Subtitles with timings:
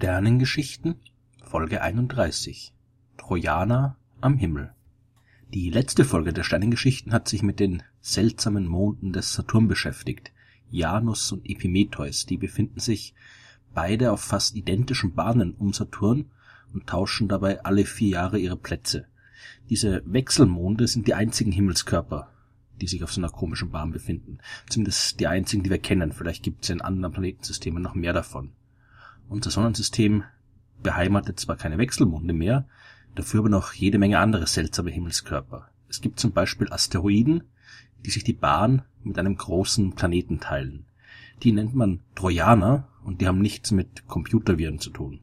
[0.00, 0.94] Sternengeschichten
[1.42, 2.72] Folge 31
[3.18, 4.72] Trojaner am Himmel
[5.52, 10.32] Die letzte Folge der Sternengeschichten hat sich mit den seltsamen Monden des Saturn beschäftigt.
[10.70, 13.12] Janus und Epimetheus, die befinden sich
[13.74, 16.30] beide auf fast identischen Bahnen um Saturn
[16.72, 19.04] und tauschen dabei alle vier Jahre ihre Plätze.
[19.68, 22.32] Diese Wechselmonde sind die einzigen Himmelskörper,
[22.80, 24.38] die sich auf so einer komischen Bahn befinden.
[24.66, 26.12] Zumindest die einzigen, die wir kennen.
[26.12, 28.54] Vielleicht gibt es in anderen Planetensystemen noch mehr davon.
[29.30, 30.24] Unser Sonnensystem
[30.82, 32.66] beheimatet zwar keine Wechselmonde mehr,
[33.14, 35.68] dafür aber noch jede Menge andere seltsame Himmelskörper.
[35.88, 37.44] Es gibt zum Beispiel Asteroiden,
[38.04, 40.84] die sich die Bahn mit einem großen Planeten teilen.
[41.44, 45.20] Die nennt man Trojaner und die haben nichts mit Computerviren zu tun.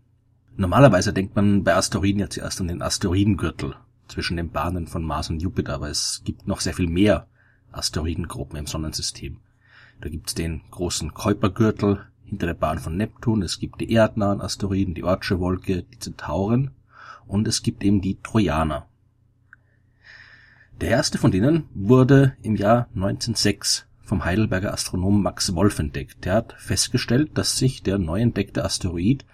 [0.56, 3.76] Normalerweise denkt man bei Asteroiden ja zuerst an den Asteroidengürtel
[4.08, 7.28] zwischen den Bahnen von Mars und Jupiter, aber es gibt noch sehr viel mehr
[7.74, 9.42] Asteroidengruppen im Sonnensystem.
[10.00, 14.94] Da gibt's den großen Kuipergürtel, hinter der Bahn von Neptun, es gibt die erdnahen Asteroiden,
[14.94, 16.72] die Ortsche Wolke, die Zentauren
[17.26, 18.86] und es gibt eben die Trojaner.
[20.82, 26.26] Der erste von denen wurde im Jahr 1906 vom Heidelberger Astronomen Max Wolf entdeckt.
[26.26, 29.26] Der hat festgestellt, dass sich der neu entdeckte Asteroid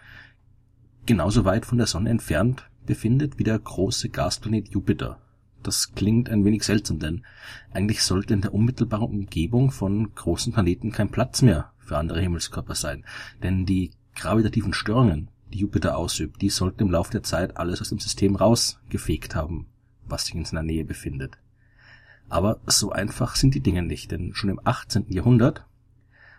[1.05, 5.19] genauso weit von der Sonne entfernt befindet wie der große Gasplanet Jupiter.
[5.63, 7.23] Das klingt ein wenig seltsam, denn
[7.71, 12.75] eigentlich sollte in der unmittelbaren Umgebung von großen Planeten kein Platz mehr für andere Himmelskörper
[12.75, 13.05] sein.
[13.41, 17.89] Denn die gravitativen Störungen, die Jupiter ausübt, die sollten im Laufe der Zeit alles aus
[17.89, 19.67] dem System rausgefegt haben,
[20.05, 21.37] was sich in seiner Nähe befindet.
[22.29, 25.05] Aber so einfach sind die Dinge nicht, denn schon im 18.
[25.09, 25.65] Jahrhundert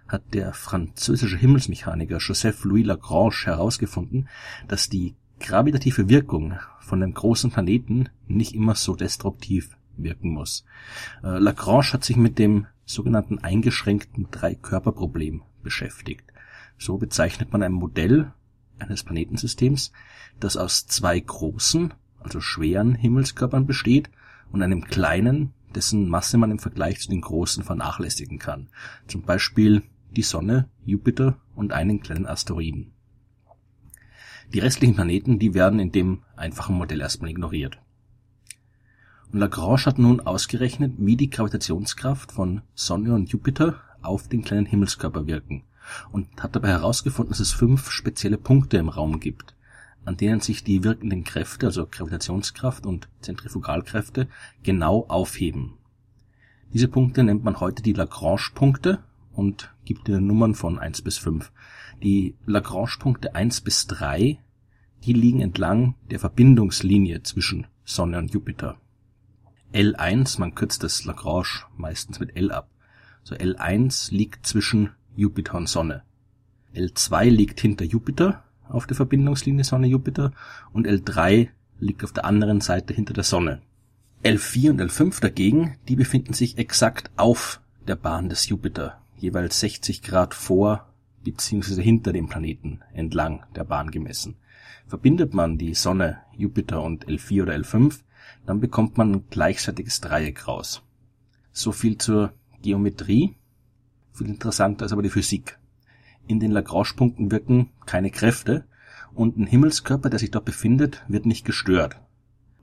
[0.09, 4.29] hat der französische Himmelsmechaniker Joseph Louis Lagrange herausgefunden,
[4.69, 10.65] dass die gravitative Wirkung von einem großen Planeten nicht immer so destruktiv wirken muss.
[11.23, 16.25] Äh, Lagrange hat sich mit dem sogenannten eingeschränkten Dreikörperproblem beschäftigt.
[16.79, 18.33] So bezeichnet man ein Modell
[18.79, 19.93] eines Planetensystems,
[20.41, 24.11] das aus zwei großen, also schweren Himmelskörpern besteht
[24.51, 28.69] und einem kleinen, dessen Masse man im Vergleich zu den großen vernachlässigen kann.
[29.07, 32.93] Zum Beispiel die Sonne, Jupiter und einen kleinen Asteroiden.
[34.53, 37.79] Die restlichen Planeten, die werden in dem einfachen Modell erstmal ignoriert.
[39.37, 45.27] Lagrange hat nun ausgerechnet, wie die Gravitationskraft von Sonne und Jupiter auf den kleinen Himmelskörper
[45.27, 45.65] wirken
[46.13, 49.57] und hat dabei herausgefunden, dass es fünf spezielle Punkte im Raum gibt,
[50.05, 54.29] an denen sich die wirkenden Kräfte, also Gravitationskraft und Zentrifugalkräfte,
[54.63, 55.73] genau aufheben.
[56.73, 59.03] Diese Punkte nennt man heute die Lagrange-Punkte
[59.33, 61.51] und gibt ihnen Nummern von 1 bis 5.
[62.05, 64.39] Die Lagrange-Punkte 1 bis 3,
[65.03, 68.79] die liegen entlang der Verbindungslinie zwischen Sonne und Jupiter.
[69.75, 72.69] L1, man kürzt das Lagrange meistens mit L ab.
[73.25, 76.05] So L1 liegt zwischen Jupiter und Sonne.
[76.77, 80.33] L2 liegt hinter Jupiter auf der Verbindungslinie Sonne-Jupiter
[80.73, 81.49] und L3
[81.81, 83.63] liegt auf der anderen Seite hinter der Sonne.
[84.23, 90.03] L4 und L5 dagegen, die befinden sich exakt auf der Bahn des Jupiter, jeweils 60
[90.03, 90.89] Grad vor
[91.25, 91.83] bzw.
[91.83, 94.37] hinter dem Planeten entlang der Bahn gemessen.
[94.87, 98.01] Verbindet man die Sonne, Jupiter und L4 oder L5,
[98.47, 100.83] dann bekommt man ein gleichseitiges Dreieck raus.
[101.53, 102.33] So viel zur
[102.63, 103.37] Geometrie.
[104.13, 105.59] Viel interessanter ist aber die Physik.
[106.27, 108.65] In den Lagrange-Punkten wirken keine Kräfte
[109.13, 112.01] und ein Himmelskörper, der sich dort befindet, wird nicht gestört.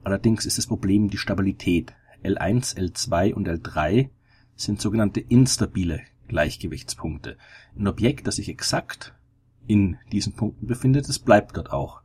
[0.04, 1.94] Allerdings ist das Problem die Stabilität.
[2.24, 4.10] L1, L2 und L3
[4.56, 7.36] sind sogenannte instabile Gleichgewichtspunkte.
[7.76, 9.14] Ein Objekt, das sich exakt
[9.66, 12.02] in diesen Punkten befindet, das bleibt dort auch.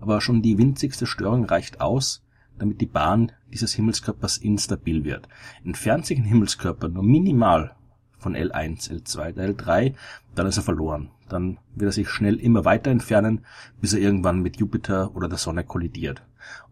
[0.00, 2.24] Aber schon die winzigste Störung reicht aus,
[2.58, 5.28] damit die Bahn dieses Himmelskörpers instabil wird.
[5.64, 7.74] Entfernt sich ein Himmelskörper nur minimal
[8.18, 9.94] von L1, L2, L3,
[10.34, 11.10] dann ist er verloren.
[11.28, 13.44] Dann wird er sich schnell immer weiter entfernen,
[13.80, 16.22] bis er irgendwann mit Jupiter oder der Sonne kollidiert.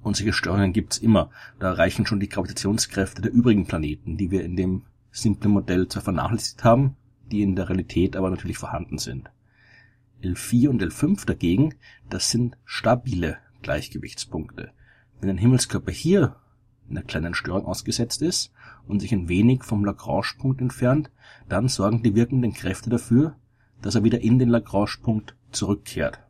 [0.03, 1.31] Und solche Störungen gibt's immer.
[1.59, 6.03] Da reichen schon die Gravitationskräfte der übrigen Planeten, die wir in dem simplen Modell zwar
[6.03, 6.97] vernachlässigt haben,
[7.31, 9.31] die in der Realität aber natürlich vorhanden sind.
[10.23, 11.75] L4 und L5 dagegen,
[12.09, 14.71] das sind stabile Gleichgewichtspunkte.
[15.21, 16.37] Wenn ein Himmelskörper hier
[16.89, 18.53] einer kleinen Störung ausgesetzt ist
[18.87, 21.11] und sich ein wenig vom Lagrange-Punkt entfernt,
[21.49, 23.37] dann sorgen die wirkenden Kräfte dafür,
[23.83, 26.21] dass er wieder in den Lagrange-Punkt zurückkehrt.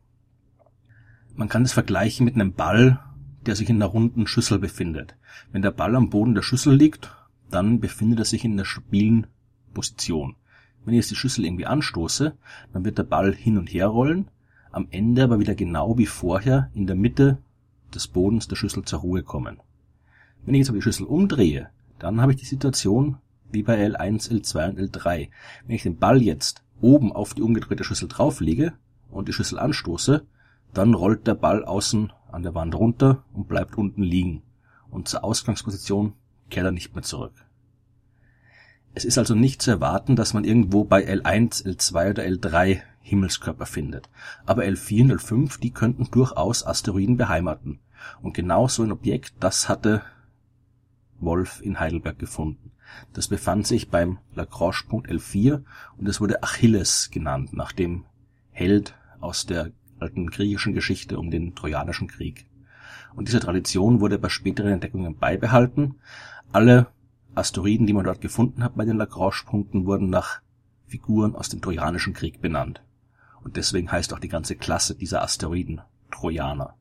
[1.35, 3.01] Man kann es vergleichen mit einem Ball,
[3.45, 5.17] der sich in einer runden Schüssel befindet.
[5.53, 7.15] Wenn der Ball am Boden der Schüssel liegt,
[7.51, 9.27] dann befindet er sich in einer stabilen
[9.75, 10.37] Position.
[10.85, 12.37] Wenn ich jetzt die Schüssel irgendwie anstoße,
[12.73, 14.31] dann wird der Ball hin und her rollen,
[14.73, 17.39] am Ende aber wieder genau wie vorher in der Mitte
[17.95, 19.61] des Bodens der Schüssel zur Ruhe kommen.
[20.45, 23.19] Wenn ich jetzt aber die Schüssel umdrehe, dann habe ich die Situation
[23.51, 25.29] wie bei L1, L2 und L3.
[25.67, 28.73] Wenn ich den Ball jetzt oben auf die umgedrehte Schüssel drauflege
[29.11, 30.27] und die Schüssel anstoße,
[30.77, 34.43] Dann rollt der Ball außen an der Wand runter und bleibt unten liegen.
[34.91, 36.13] Und zur Ausgangsposition
[36.51, 37.46] kehrt er nicht mehr zurück.
[38.97, 43.67] Es ist also nicht zu erwarten, dass man irgendwo bei L1, L2 oder L3 Himmelskörper
[43.67, 44.09] findet.
[44.47, 47.81] Aber L4 und L5, die könnten durchaus Asteroiden beheimaten.
[48.23, 50.01] Und genau so ein Objekt, das hatte
[51.21, 52.73] Wolf in Heidelberg gefunden.
[53.13, 55.63] Das befand sich beim Lagrange-Punkt L4
[55.99, 58.07] und es wurde Achilles genannt, nach dem
[58.51, 62.47] Held aus der alten griechischen Geschichte um den Trojanischen Krieg.
[63.15, 65.97] Und diese Tradition wurde bei späteren Entdeckungen beibehalten.
[66.51, 66.87] Alle
[67.37, 70.41] Asteroiden, die man dort gefunden hat bei den Lagrange-Punkten, wurden nach
[70.87, 72.83] Figuren aus dem Trojanischen Krieg benannt.
[73.43, 75.81] Und deswegen heißt auch die ganze Klasse dieser Asteroiden
[76.11, 76.75] Trojaner.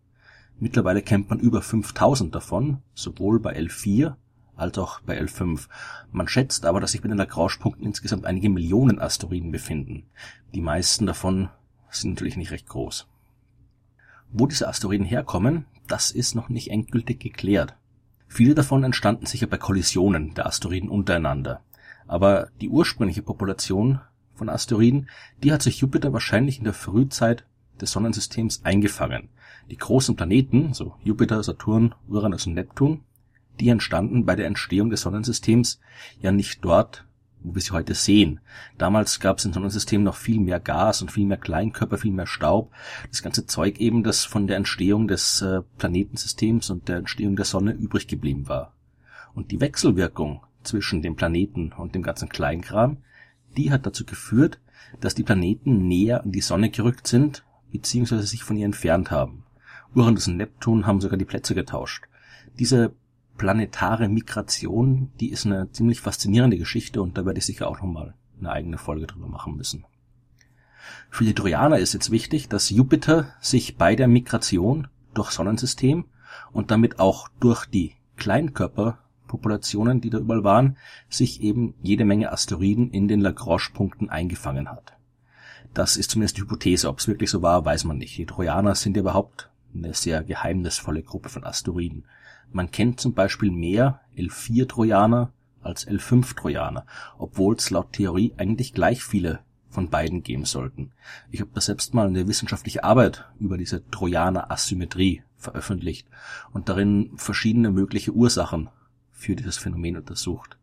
[0.60, 4.16] Mittlerweile kennt man über 5000 davon, sowohl bei L4
[4.56, 5.68] als auch bei L5.
[6.12, 10.06] Man schätzt aber, dass sich bei den Lagrange-Punkten insgesamt einige Millionen Asteroiden befinden.
[10.54, 11.50] Die meisten davon
[11.90, 13.08] sind natürlich nicht recht groß.
[14.32, 17.76] Wo diese Asteroiden herkommen, das ist noch nicht endgültig geklärt.
[18.28, 21.62] Viele davon entstanden sicher bei Kollisionen der Asteroiden untereinander.
[22.08, 24.00] Aber die ursprüngliche Population
[24.34, 25.10] von Asteroiden,
[25.44, 27.46] die hat sich Jupiter wahrscheinlich in der Frühzeit
[27.80, 29.30] des Sonnensystems eingefangen.
[29.70, 33.02] Die großen Planeten, so Jupiter, Saturn, Uranus und Neptun,
[33.60, 35.80] die entstanden bei der Entstehung des Sonnensystems
[36.20, 37.06] ja nicht dort,
[37.46, 38.40] wo wir sie heute sehen.
[38.78, 42.28] Damals gab es im Sonnensystem noch viel mehr Gas und viel mehr Kleinkörper, viel mehr
[42.28, 42.72] Staub.
[43.10, 47.46] Das ganze Zeug eben, das von der Entstehung des äh, Planetensystems und der Entstehung der
[47.46, 48.74] Sonne übrig geblieben war.
[49.34, 52.98] Und die Wechselwirkung zwischen dem Planeten und dem ganzen Kleinkram,
[53.56, 54.60] die hat dazu geführt,
[55.00, 59.44] dass die Planeten näher an die Sonne gerückt sind, beziehungsweise sich von ihr entfernt haben.
[59.94, 62.06] Uranus und Neptun haben sogar die Plätze getauscht.
[62.60, 62.94] Diese
[63.38, 68.14] planetare Migration, die ist eine ziemlich faszinierende Geschichte und da werde ich sicher auch nochmal
[68.40, 69.86] eine eigene Folge drüber machen müssen.
[71.10, 76.06] Für die Trojaner ist jetzt wichtig, dass Jupiter sich bei der Migration durch Sonnensystem
[76.52, 80.78] und damit auch durch die Kleinkörperpopulationen, die da überall waren,
[81.10, 84.94] sich eben jede Menge Asteroiden in den Lagrange-Punkten eingefangen hat.
[85.74, 86.88] Das ist zumindest die Hypothese.
[86.88, 88.18] Ob es wirklich so war, weiß man nicht.
[88.18, 92.06] Die Trojaner sind ja überhaupt eine sehr geheimnisvolle Gruppe von Asteroiden.
[92.52, 95.32] Man kennt zum Beispiel mehr L4-Trojaner
[95.62, 96.86] als L5-Trojaner,
[97.18, 99.40] obwohl es laut Theorie eigentlich gleich viele
[99.70, 100.92] von beiden geben sollten.
[101.32, 106.08] Ich habe da selbst mal eine wissenschaftliche Arbeit über diese Trojaner-Asymmetrie veröffentlicht
[106.54, 108.70] und darin verschiedene mögliche Ursachen
[109.12, 110.58] für dieses Phänomen untersucht.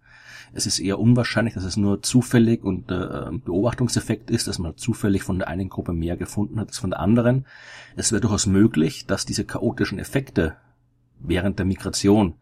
[0.55, 5.23] Es ist eher unwahrscheinlich, dass es nur zufällig und äh, Beobachtungseffekt ist, dass man zufällig
[5.23, 7.46] von der einen Gruppe mehr gefunden hat als von der anderen.
[7.96, 10.56] Es wäre durchaus möglich, dass diese chaotischen Effekte
[11.22, 12.34] während der Migration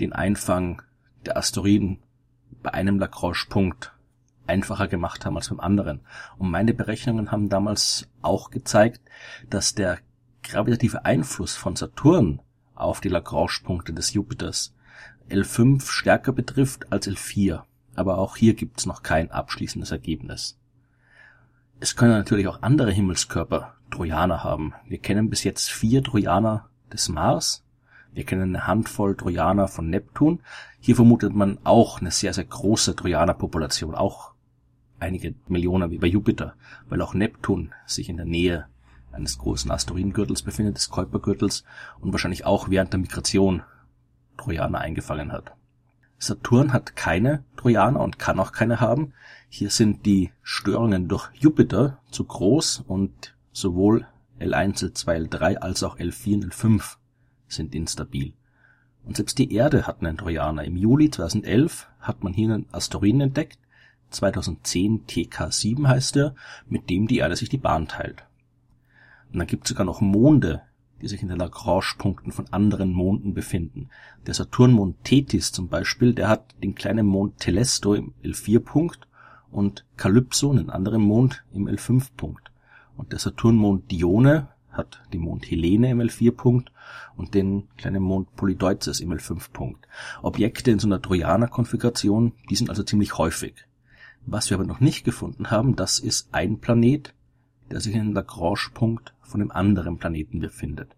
[0.00, 0.82] den Einfang
[1.24, 2.02] der Asteroiden
[2.62, 3.92] bei einem Lagrange-Punkt
[4.46, 6.00] einfacher gemacht haben als beim anderen.
[6.38, 9.00] Und meine Berechnungen haben damals auch gezeigt,
[9.50, 9.98] dass der
[10.42, 12.40] gravitative Einfluss von Saturn
[12.74, 14.74] auf die Lagrange-Punkte des Jupiters
[15.28, 17.62] L5 stärker betrifft als L4.
[17.94, 20.58] Aber auch hier gibt's noch kein abschließendes Ergebnis.
[21.80, 24.74] Es können natürlich auch andere Himmelskörper Trojaner haben.
[24.86, 27.65] Wir kennen bis jetzt vier Trojaner des Mars,
[28.16, 30.40] wir kennen eine Handvoll Trojaner von Neptun.
[30.80, 34.32] Hier vermutet man auch eine sehr, sehr große Trojanerpopulation, auch
[34.98, 36.54] einige Millionen wie bei Jupiter,
[36.88, 38.68] weil auch Neptun sich in der Nähe
[39.12, 41.64] eines großen Asteroidengürtels befindet, des Kuipergürtels,
[42.00, 43.62] und wahrscheinlich auch während der Migration
[44.38, 45.52] Trojaner eingefangen hat.
[46.16, 49.12] Saturn hat keine Trojaner und kann auch keine haben.
[49.50, 54.06] Hier sind die Störungen durch Jupiter zu groß und sowohl
[54.40, 56.96] L1, L2, L3 als auch L4 und L5
[57.48, 58.32] sind instabil.
[59.04, 60.64] Und selbst die Erde hat einen Trojaner.
[60.64, 63.58] Im Juli 2011 hat man hier einen Asteroiden entdeckt,
[64.10, 66.34] 2010 TK7 heißt er,
[66.68, 68.24] mit dem die Erde sich die Bahn teilt.
[69.32, 70.62] Und dann gibt es sogar noch Monde,
[71.00, 73.90] die sich in den Lagrange-Punkten von anderen Monden befinden.
[74.26, 79.06] Der Saturnmond Tethys zum Beispiel, der hat den kleinen Mond Telesto im L4-Punkt
[79.50, 82.50] und Calypso, einen anderen Mond, im L5-Punkt.
[82.96, 86.72] Und der Saturnmond Dione hat den Mond Helene im L4-Punkt
[87.16, 89.86] und den kleinen Mond Polydeuzes im L5-Punkt.
[90.22, 93.54] Objekte in so einer Trojaner-Konfiguration, die sind also ziemlich häufig.
[94.24, 97.14] Was wir aber noch nicht gefunden haben, das ist ein Planet,
[97.70, 100.96] der sich in einem Lagrange-Punkt von einem anderen Planeten befindet.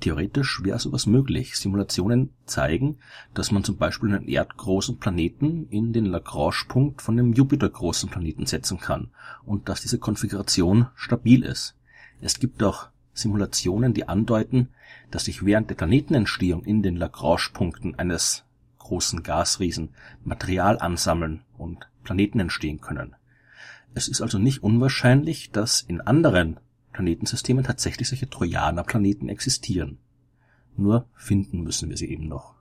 [0.00, 1.56] Theoretisch wäre sowas möglich.
[1.56, 2.98] Simulationen zeigen,
[3.34, 8.78] dass man zum Beispiel einen erdgroßen Planeten in den Lagrange-Punkt von einem Jupiter-großen Planeten setzen
[8.78, 9.10] kann
[9.44, 11.74] und dass diese Konfiguration stabil ist.
[12.20, 14.68] Es gibt auch Simulationen, die andeuten,
[15.10, 18.44] dass sich während der Planetenentstehung in den Lagrange-Punkten eines
[18.78, 19.90] großen Gasriesen
[20.24, 23.14] Material ansammeln und Planeten entstehen können.
[23.94, 26.58] Es ist also nicht unwahrscheinlich, dass in anderen
[26.92, 29.98] Planetensystemen tatsächlich solche Trojanerplaneten existieren.
[30.76, 32.54] Nur finden müssen wir sie eben noch